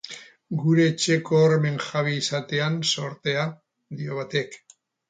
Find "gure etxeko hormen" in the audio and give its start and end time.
0.61-1.77